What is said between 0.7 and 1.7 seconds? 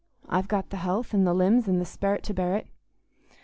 th' health, and the limbs,